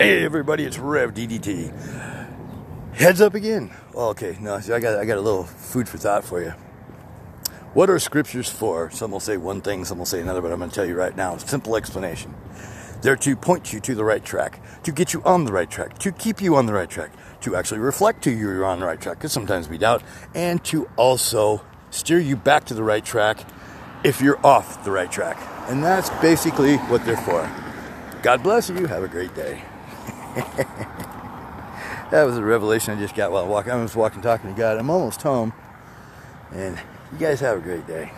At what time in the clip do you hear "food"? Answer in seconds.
5.42-5.88